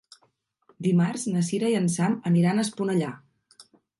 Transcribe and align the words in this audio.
Dimarts 0.85 1.25
na 1.33 1.43
Sira 1.51 1.69
i 1.75 1.77
en 1.81 1.85
Sam 1.97 2.17
aniran 2.31 2.61
a 2.61 2.65
Esponellà. 2.69 3.13